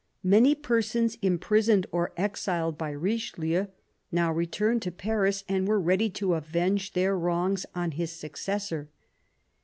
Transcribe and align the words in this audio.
Many 0.23 0.55
persons 0.55 1.15
imprisoned 1.21 1.85
or 1.91 2.11
exiled 2.17 2.75
by 2.75 2.89
Richelieu 2.89 3.67
now 4.11 4.31
returned 4.33 4.81
to 4.81 4.91
Paris, 4.91 5.43
and 5.47 5.67
were 5.67 5.79
ready 5.79 6.09
to 6.09 6.33
avenge 6.33 6.93
their 6.93 7.15
wrongs 7.15 7.67
on 7.75 7.91
his 7.91 8.11
successor. 8.11 8.89